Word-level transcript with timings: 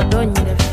ладони 0.00 0.34
лишь 0.44 0.69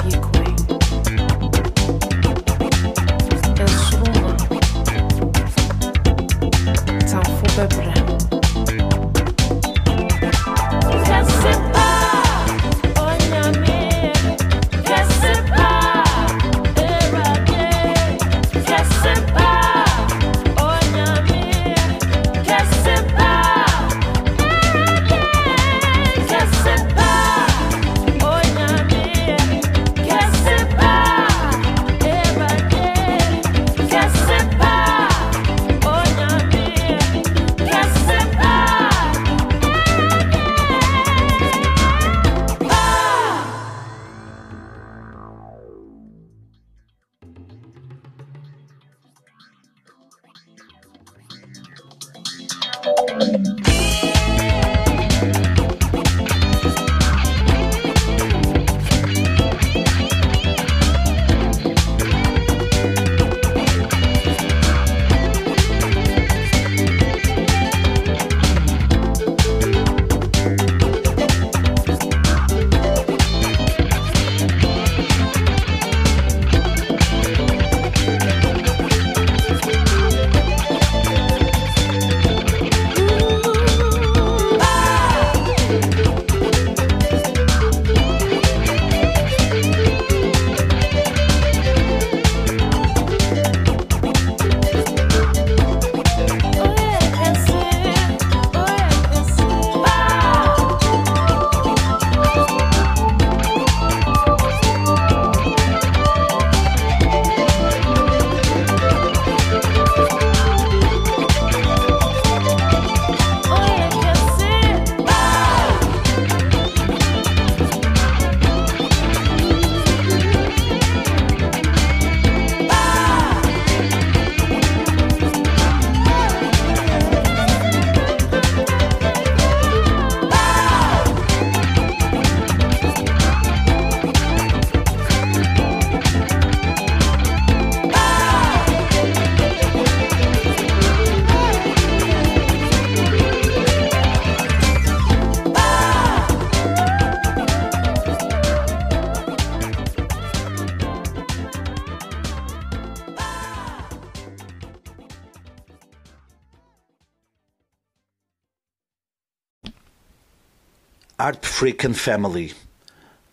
Art 161.19 161.47
Freak 161.47 161.87
and 161.87 161.95
Family. 161.95 162.53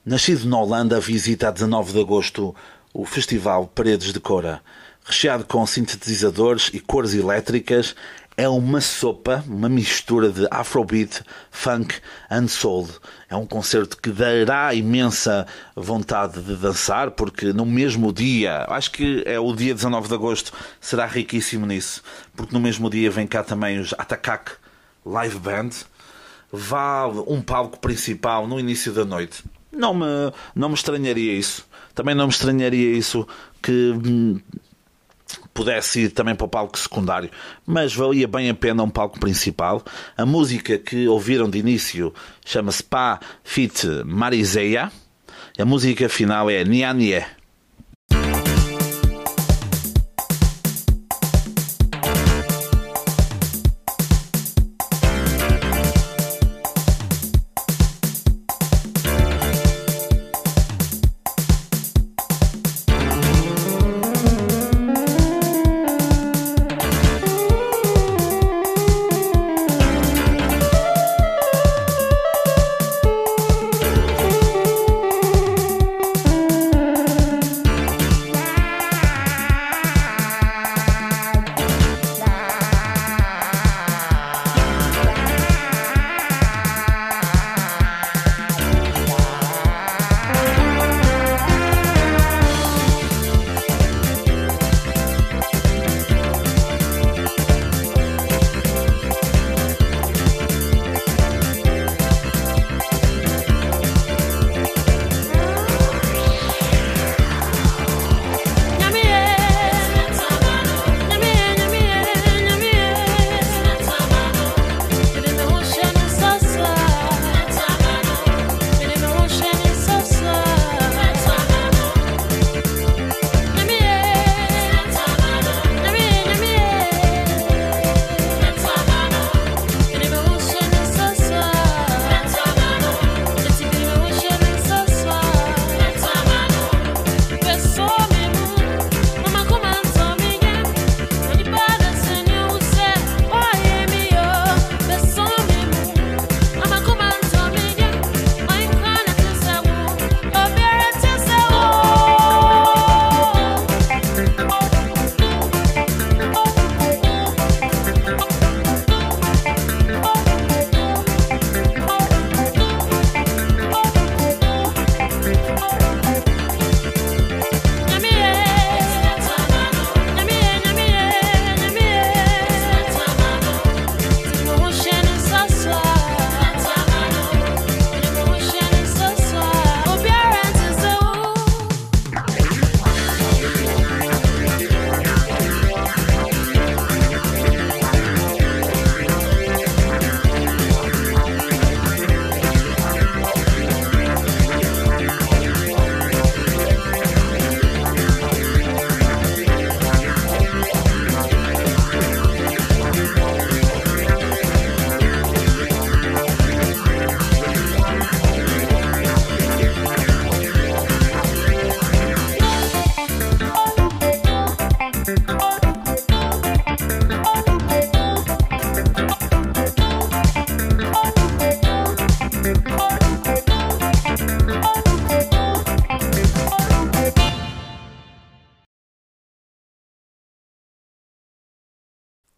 Nascido 0.07 0.49
na 0.49 0.59
Holanda, 0.59 0.99
visita 0.99 1.49
a 1.49 1.51
19 1.51 1.93
de 1.93 2.01
agosto 2.01 2.57
o 2.95 3.05
Festival 3.05 3.67
Paredes 3.67 4.11
de 4.11 4.19
Cora. 4.19 4.63
Recheado 5.05 5.45
com 5.45 5.67
sintetizadores 5.67 6.71
e 6.73 6.81
cores 6.81 7.13
elétricas, 7.13 7.95
é 8.39 8.49
uma 8.49 8.81
sopa, 8.81 9.45
uma 9.47 9.69
mistura 9.69 10.31
de 10.31 10.49
afrobeat, 10.51 11.23
funk 11.51 11.97
and 12.31 12.49
soul. 12.49 12.89
É 13.29 13.37
um 13.37 13.45
concerto 13.45 13.99
que 13.99 14.09
dará 14.09 14.73
imensa 14.73 15.47
vontade 15.77 16.41
de 16.41 16.57
dançar, 16.57 17.11
porque 17.11 17.53
no 17.53 17.67
mesmo 17.67 18.15
dia, 18.15 18.65
acho 18.67 18.93
que 18.93 19.23
é 19.27 19.39
o 19.39 19.55
dia 19.55 19.75
19 19.75 20.09
de 20.09 20.15
agosto, 20.15 20.55
será 20.81 21.05
riquíssimo 21.05 21.67
nisso, 21.67 22.03
porque 22.35 22.55
no 22.55 22.61
mesmo 22.61 22.89
dia 22.89 23.11
vem 23.11 23.27
cá 23.27 23.45
também 23.45 23.79
os 23.79 23.93
Atacak 23.99 24.53
Live 25.05 25.39
Band. 25.39 25.69
Vale 26.57 27.25
um 27.27 27.43
palco 27.43 27.81
principal 27.81 28.47
no 28.47 28.61
início 28.61 28.93
da 28.93 29.05
noite. 29.05 29.43
Não 29.73 29.93
me, 29.93 30.05
não 30.55 30.69
me 30.69 30.75
estranharia 30.75 31.33
isso. 31.33 31.67
Também 31.95 32.15
não 32.15 32.27
me 32.27 32.33
estranharia 32.33 32.97
isso 32.97 33.27
que 33.61 33.93
hum, 33.93 34.39
pudesse 35.53 36.03
ir 36.03 36.11
também 36.11 36.35
para 36.35 36.45
o 36.45 36.49
palco 36.49 36.79
secundário, 36.79 37.31
mas 37.67 37.95
valia 37.95 38.29
bem 38.29 38.51
a 38.51 38.55
pena 38.55 38.83
um 38.83 38.91
palco 38.91 39.19
principal. 39.19 39.83
A 40.17 40.27
música 40.27 40.79
que 40.79 41.09
ouviram 41.09 41.49
de 41.49 41.59
início 41.59 42.13
chama-se 42.45 42.83
Pa 42.83 43.21
Fit 43.43 43.87
Marizeia. 44.05 44.93
A 45.59 45.65
música 45.65 46.09
final 46.09 46.51
é 46.51 46.65
Nia 46.65 46.93